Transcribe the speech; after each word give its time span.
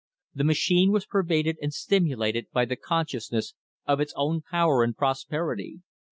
The 0.33 0.43
machine 0.43 0.91
was 0.91 1.05
pervaded 1.05 1.57
and 1.61 1.71
stimulated 1.71 2.47
by 2.51 2.65
the 2.65 2.75
consciousness 2.75 3.53
of 3.85 3.99
its 3.99 4.13
own 4.15 4.41
power 4.41 4.81
and 4.81 4.97
prosperity. 4.97 5.81